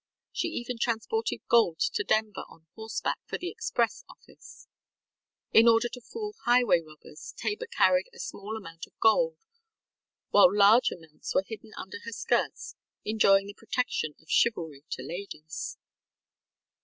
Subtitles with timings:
[0.31, 4.65] She even transported gold to Denver on horseback for the express office.
[5.51, 9.37] In order to fool highway robbers, Tabor carried a small amount of gold,
[10.31, 12.75] while large amounts were hidden under her skirts
[13.05, 15.77] enjoying the protection of chivalry to ladies!